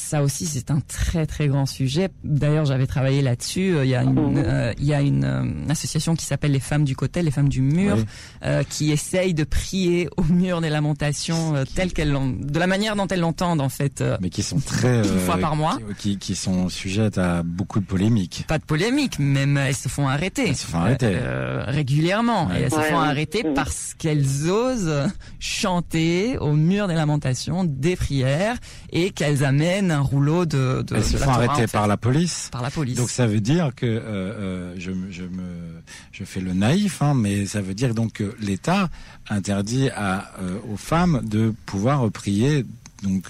[0.00, 2.08] ça aussi, c'est un très très grand sujet.
[2.24, 3.74] D'ailleurs, j'avais travaillé là-dessus.
[3.82, 4.42] Il y a une, Mhm.
[4.44, 7.48] euh, il y a une euh, association qui s'appelle les femmes du côté, les femmes
[7.48, 8.04] du mur, Oui.
[8.44, 12.66] euh, qui essaye de prier au mur des lamentations euh, telles qu'elles l'ont, de la
[12.66, 14.00] manière dont elles l'entendent en fait.
[14.00, 15.78] euh, Mais qui sont très Une fois par mois.
[15.98, 18.44] qui, qui sont sujettes à beaucoup de polémiques.
[18.48, 20.48] pas de polémique, même elles se font arrêter.
[20.48, 21.12] Elles se font arrêter.
[21.12, 22.46] Euh, régulièrement.
[22.48, 22.60] Ouais.
[22.60, 25.08] Et elles se font arrêter parce qu'elles osent
[25.38, 28.56] chanter au mur des lamentations des prières
[28.92, 31.66] et qu'elles amènent un rouleau de, de Elles se de la font Torah, arrêter en
[31.66, 32.48] fait, par la police.
[32.52, 32.96] par la police.
[32.96, 37.14] Donc ça veut dire que euh, euh, je, je me je fais le naïf, hein,
[37.14, 38.88] mais ça veut dire donc que l'État
[39.28, 42.64] interdit à euh, aux femmes de pouvoir prier.
[43.02, 43.24] Donc,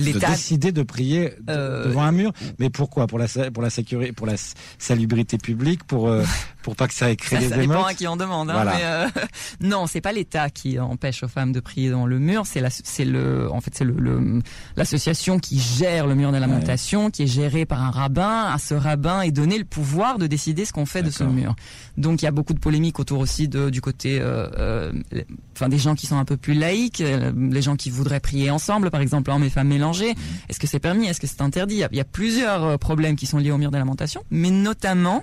[0.00, 3.06] euh, de décider de prier de- Euh, devant un mur, mais pourquoi?
[3.06, 4.36] Pour la pour la sécurité, pour la
[4.78, 6.24] salubrité publique, pour euh,
[6.62, 7.86] pour pas que ça créé ça, des ça dépend émeutes.
[7.88, 8.50] à qui on demande.
[8.50, 8.72] Hein, Voilà.
[8.74, 9.08] mais euh,
[9.60, 12.44] non, c'est pas l'État qui empêche aux femmes de prier dans le mur.
[12.46, 14.40] C'est la, c'est le, en fait, c'est le,
[14.76, 18.50] l'association qui gère le mur des lamentations, qui est gérée par un rabbin.
[18.52, 21.54] À ce rabbin est donné le pouvoir de décider ce qu'on fait de ce mur.
[21.96, 25.26] Donc il y a beaucoup de polémiques autour aussi de, du côté, euh, euh, les-
[25.56, 28.50] enfin des gens qui sont un peu plus laïques, euh, les gens qui voudraient prier
[28.50, 30.14] ensemble, par exemple hommes et femmes mélangés.
[30.48, 31.06] Est-ce que c'est permis?
[31.06, 31.74] Est-ce que c'est interdit?
[31.74, 33.78] Il y, a, il y a plusieurs euh, problèmes qui sont liés au mur des
[33.78, 35.22] lamentations, mais notamment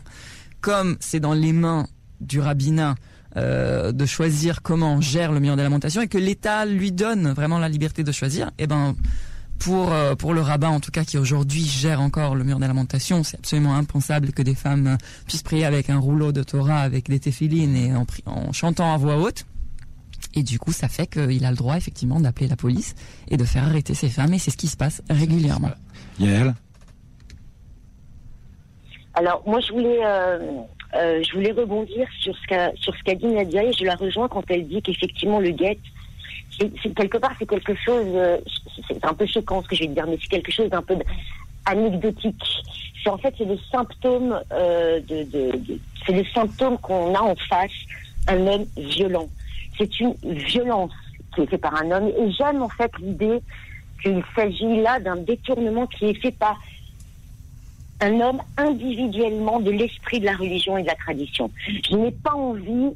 [0.61, 1.87] comme c'est dans les mains
[2.21, 2.95] du rabbinat
[3.35, 7.31] euh, de choisir comment on gère le mur des lamentations et que l'État lui donne
[7.31, 8.95] vraiment la liberté de choisir, et ben
[9.59, 12.67] pour euh, pour le rabbin en tout cas qui aujourd'hui gère encore le mur des
[12.67, 17.09] lamentations, c'est absolument impensable que des femmes puissent prier avec un rouleau de Torah avec
[17.09, 19.45] des téphilines et en, en chantant à voix haute.
[20.33, 22.95] Et du coup, ça fait qu'il a le droit effectivement d'appeler la police
[23.27, 25.71] et de faire arrêter ces femmes et c'est ce qui se passe régulièrement.
[26.19, 26.53] Yael,
[29.17, 30.37] Alors moi je voulais euh,
[30.93, 34.67] euh, je voulais rebondir sur ce qu'a dit Nadia et je la rejoins quand elle
[34.67, 35.79] dit qu'effectivement le guet
[36.59, 38.37] c'est quelque part c'est quelque chose euh,
[38.87, 40.95] c'est un peu choquant ce que je vais dire mais c'est quelque chose d'un peu
[41.65, 42.43] anecdotique.
[43.03, 45.51] C'est en fait c'est le symptôme de,
[46.05, 47.71] c'est qu'on a en face
[48.27, 49.29] un homme violent.
[49.79, 50.93] C'est une violence
[51.33, 53.39] qui est faite par un homme et j'aime en fait l'idée
[54.03, 56.59] qu'il s'agit là d'un détournement qui est fait par
[58.01, 61.49] un homme individuellement de l'esprit de la religion et de la tradition.
[61.89, 62.89] Je n'ai pas envie,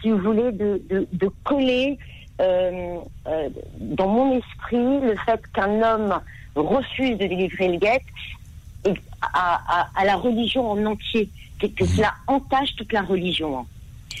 [0.00, 1.98] si vous voulez, de, de, de coller
[2.40, 3.48] euh, euh,
[3.80, 6.20] dans mon esprit le fait qu'un homme
[6.54, 8.00] refuse de délivrer le guet
[8.86, 11.28] et à, à, à la religion en entier,
[11.60, 13.66] que, que cela entache toute la religion.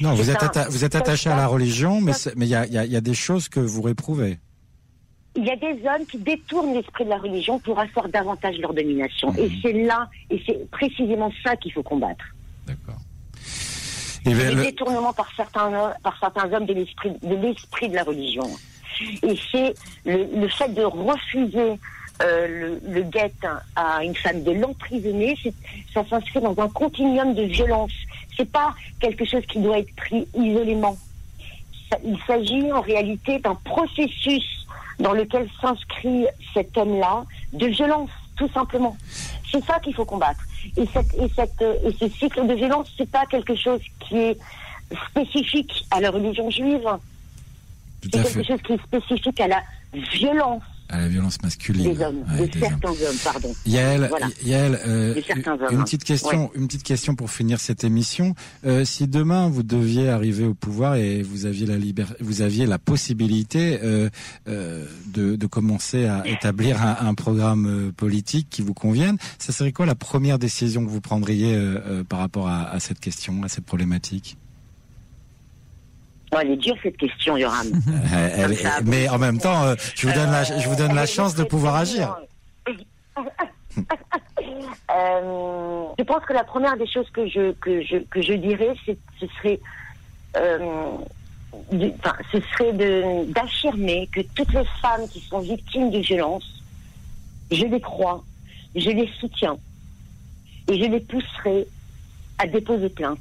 [0.00, 2.48] non, vous êtes un- vous êtes ça- attaché à la religion, mais il y
[2.92, 4.38] y a des choses que vous réprouvez.
[5.36, 8.72] Il y a des hommes qui détournent l'esprit de la religion pour asseoir davantage leur
[8.72, 9.34] domination.
[9.36, 12.24] Et c'est là, et c'est précisément ça qu'il faut combattre.
[12.66, 12.96] D'accord.
[14.24, 17.94] Et ben, les le- détournements par certains, par certains hommes de l'esprit de l'esprit de
[17.94, 18.48] la religion.
[19.22, 21.78] Et c'est le, le fait de refuser
[22.22, 23.30] euh, le, le guet
[23.76, 25.36] à une femme, de l'emprisonner,
[25.92, 27.92] ça s'inscrit dans un continuum de violence.
[28.36, 30.96] C'est pas quelque chose qui doit être pris isolément.
[31.90, 34.65] Ça- il s'agit en réalité d'un processus
[34.98, 38.96] dans lequel s'inscrit cet homme-là de violence, tout simplement.
[39.50, 40.40] C'est ça qu'il faut combattre.
[40.76, 44.38] Et, cette, et, cette, et ce cycle de violence, c'est pas quelque chose qui est
[45.10, 46.88] spécifique à la religion juive.
[48.02, 51.92] C'est quelque chose qui est spécifique à la violence à la violence masculine.
[51.94, 53.54] des hommes, Ouais, de des certains hommes, pardon.
[53.66, 54.28] Yael, Voilà.
[54.44, 55.82] Yael, euh, une hein.
[55.84, 58.34] petite question, une petite question pour finir cette émission.
[58.64, 62.66] Euh, si demain vous deviez arriver au pouvoir et vous aviez la liber- vous aviez
[62.66, 64.08] la possibilité euh,
[64.48, 69.52] euh, de, de commencer à établir un, un programme euh, politique qui vous convienne, ça
[69.52, 73.00] serait quoi la première décision que vous prendriez euh, euh, par rapport à, à cette
[73.00, 74.36] question, à cette problématique?
[76.32, 77.68] Oh, elle est dure cette question, Yoram.
[78.12, 81.02] Euh, ça, Mais en même temps, euh, je vous donne la, je vous donne la
[81.02, 82.16] Euh, chance de pouvoir agir.
[84.90, 88.74] Euh, je pense que la première des choses que je que je que je dirais,
[88.86, 89.60] c'est ce serait
[90.36, 90.96] euh,
[92.32, 96.62] ce serait de d'affirmer que toutes les femmes qui sont victimes de violences,
[97.50, 98.24] je les crois,
[98.74, 99.58] je les soutiens
[100.68, 101.66] et je les pousserai
[102.38, 103.18] à déposer plainte.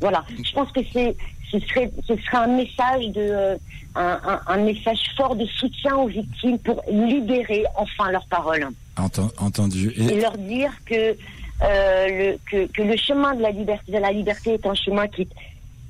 [0.00, 0.24] Voilà.
[0.44, 1.16] Je pense que c'est
[1.50, 3.56] ce serait ce serait un message de euh,
[3.94, 9.30] un, un- un message fort de soutien aux victimes pour libérer enfin leurs paroles Enten-
[9.38, 9.92] entendu.
[9.96, 11.16] et Et, leur dire que,
[11.62, 15.08] euh, le, que, que le chemin de la liberté, de la liberté est un chemin
[15.08, 15.28] qui est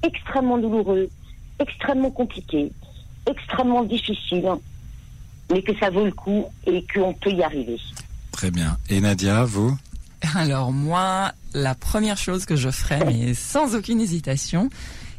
[0.06, 1.08] extrêmement douloureux,
[1.58, 2.70] extrêmement compliqué,
[3.28, 4.48] extrêmement difficile,
[5.52, 7.78] mais que ça vaut le coup et qu'on peut y arriver.
[8.30, 8.76] très bien.
[8.88, 9.76] Et Nadia, vous?
[10.34, 14.68] Alors moi, la première chose que je ferais, mais sans aucune hésitation,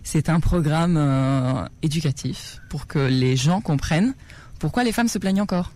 [0.03, 4.13] c'est un programme euh, éducatif pour que les gens comprennent
[4.59, 5.71] pourquoi les femmes se plaignent encore.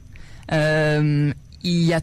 [0.51, 1.33] Euh,
[1.63, 1.93] il y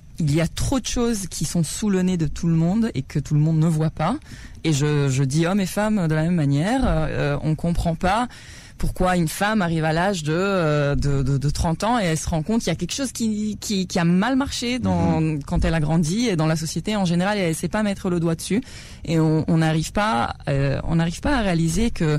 [0.40, 3.18] a trop de choses qui sont sous le nez de tout le monde et que
[3.18, 4.16] tout le monde ne voit pas.
[4.64, 6.80] Et je, je dis hommes et femmes de la même manière.
[6.85, 8.28] Euh, on comprend pas
[8.81, 12.16] pourquoi une femme arrive à l'âge de, euh, de, de, de, 30 ans et elle
[12.16, 15.21] se rend compte qu'il y a quelque chose qui, qui, qui a mal marché dans,
[15.21, 15.45] mhm.
[15.45, 18.09] quand elle a grandi et dans la société en général et elle sait pas mettre
[18.09, 18.62] le doigt dessus
[19.05, 22.19] et on n'arrive pas euh, on n'arrive pas à réaliser que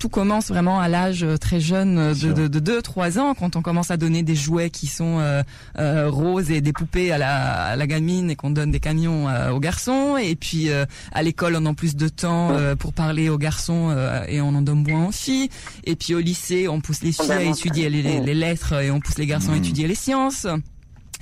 [0.00, 3.54] tout commence vraiment à l'âge euh, très jeune euh, de, de, de 2-3 ans, quand
[3.54, 5.42] on commence à donner des jouets qui sont euh,
[5.78, 9.26] euh roses et des poupées à la, à la gamine et qu'on donne des camions
[9.52, 10.16] aux garçons.
[10.16, 10.70] Et puis
[11.12, 13.94] à l'école, on a plus de temps pour parler aux garçons
[14.26, 15.50] et on en donne moins aux filles.
[15.84, 19.00] Et puis au lycée, on pousse les filles à étudier les, les, lettres et on
[19.00, 19.58] pousse les garçons à mmh.
[19.58, 20.46] étudier les sciences.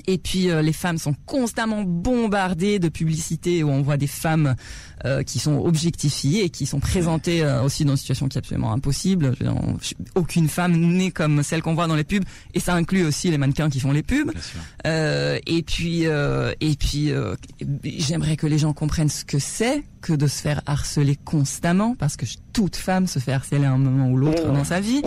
[0.07, 4.55] Et puis les femmes sont constamment bombardées de publicités où on voit des femmes
[5.05, 8.41] euh, qui sont objectifiées et qui sont présentées euh, aussi dans une situation qui est
[8.41, 9.33] absolument impossible.
[10.15, 13.39] aucune femme n'est comme celle qu'on voit dans les pubs, et ça inclut aussi les
[13.39, 14.33] mannequins qui font les pubs.
[14.87, 17.13] Euh, et puis, et puis,
[17.85, 22.17] j'aimerais que les gens comprennent ce que c'est que de se faire harceler constamment, parce
[22.17, 25.03] que toute femme se fait harceler à un moment ou l'autre dans sa vie.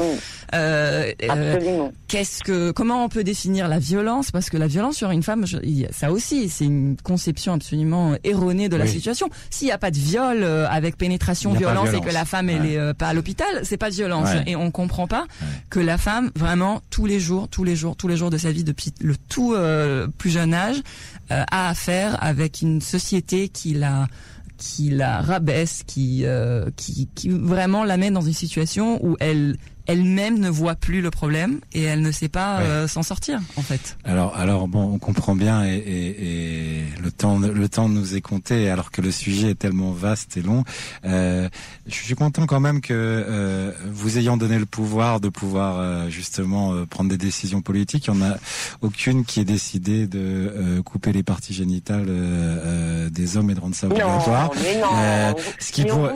[2.07, 4.31] Qu'est-ce que, comment on peut définir la violence?
[4.31, 5.45] Parce que la violence sur une femme,
[5.91, 9.29] ça aussi, c'est une conception absolument erronée de la situation.
[9.49, 12.65] S'il y a pas de viol euh, avec pénétration, violence, et que la femme elle
[12.65, 14.29] est euh, pas à l'hôpital, c'est pas de violence.
[14.45, 15.25] Et on comprend pas
[15.69, 18.51] que la femme vraiment tous les jours, tous les jours, tous les jours de sa
[18.51, 20.77] vie depuis le tout euh, plus jeune âge
[21.29, 24.07] a affaire avec une société qui la
[24.57, 26.23] qui la rabaisse, qui,
[26.75, 31.11] qui, qui vraiment la met dans une situation où elle elle-même ne voit plus le
[31.11, 33.97] problème et elle ne sait pas euh, s'en sortir en fait.
[34.03, 38.21] Alors, alors bon, on comprend bien et, et, et, le temps, le temps nous est
[38.21, 40.63] compté alors que le sujet est tellement vaste et long.
[41.05, 41.49] Euh,
[41.87, 46.09] je suis content quand même que euh, vous ayant donné le pouvoir de pouvoir euh,
[46.09, 48.07] justement euh, prendre des décisions politiques.
[48.07, 48.37] Il n'y en a
[48.81, 52.07] aucune qui ait décidé de couper les parties génitales
[53.09, 54.51] des hommes et de rendre ça obligatoire.
[54.53, 56.09] Non, ce qui pour...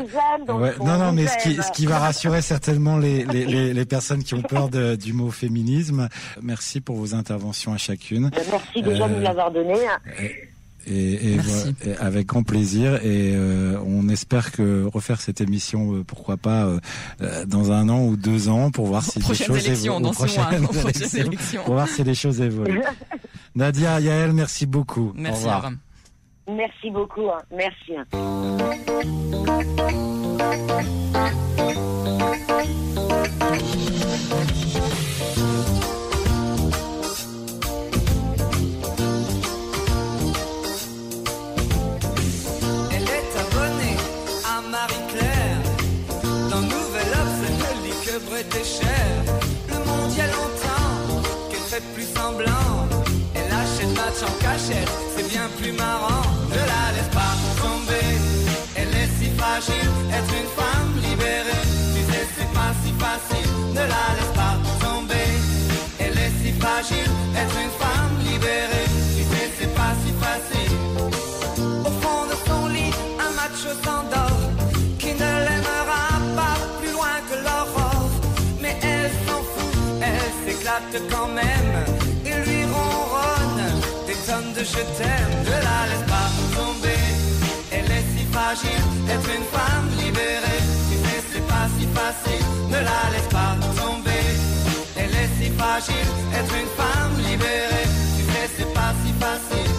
[0.86, 4.34] non, non, mais ce qui, ce qui va rassurer certainement les, les les, personnes qui
[4.34, 6.10] ont peur de, du mot féminisme.
[6.42, 8.30] Merci pour vos interventions à chacune.
[8.30, 9.76] Ben, merci déjà de nous euh, l'avoir donné.
[10.88, 11.38] Et, et,
[12.00, 16.70] avec grand plaisir et euh, on espère que refaire cette émission euh, pourquoi pas
[17.48, 20.12] dans un an ou deux ans pour voir si les choses évoluent dans
[21.64, 22.84] pour voir si les choses évoluent
[23.56, 25.72] Nadia Yael merci beaucoup merci Au revoir.
[26.48, 27.42] merci beaucoup hein.
[27.52, 27.94] merci
[51.94, 52.88] plus semblant.
[53.34, 56.24] Elle achète match en cachette, c'est bien plus marrant.
[56.50, 58.08] Ne la laisse pas tomber,
[58.76, 59.90] elle est si fragile.
[60.14, 63.52] Être une femme libérée, tu sais, c'est pas si facile.
[63.72, 65.30] Ne la laisse pas tomber,
[66.00, 67.12] elle est si fragile.
[67.36, 70.76] Être une femme libérée, tu sais, c'est pas si facile.
[71.88, 74.40] Au fond de son lit, un macho s'endort
[74.98, 76.06] qui ne l'aimera
[76.40, 77.96] pas plus loin que l'aurore
[80.46, 81.65] s'éclate quand même
[84.66, 85.34] je t'aime.
[85.46, 87.04] Ne la laisse pas tomber,
[87.72, 90.62] elle est si fragile, être une femme libérée.
[90.90, 94.26] Tu sais, c'est pas si facile, ne la laisse pas tomber.
[94.98, 97.88] Elle est si fragile, être une femme libérée.
[98.18, 99.75] Tu sais, c'est pas si facile.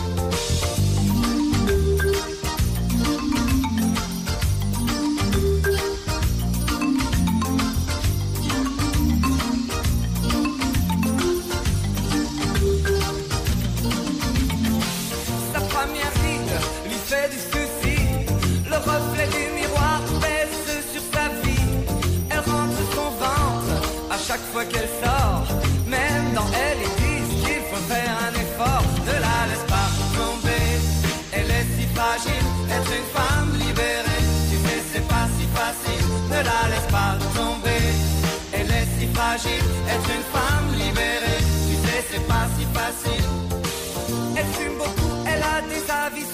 [24.71, 25.47] Qu'elle sort.
[25.87, 28.85] Même dans elle, ils disent qu'il faut faire un effort.
[29.09, 30.67] Ne la laisse pas tomber,
[31.33, 32.47] elle est si fragile.
[32.77, 36.05] Être une femme libérée, tu sais, c'est pas si facile.
[36.33, 37.85] Ne la laisse pas tomber,
[38.53, 39.67] elle est si fragile.
[39.95, 43.27] Être une femme libérée, tu sais, c'est pas si facile.
[44.39, 46.27] Elle fume beaucoup, elle a des avis